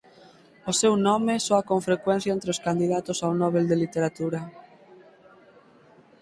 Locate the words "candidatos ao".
2.67-3.31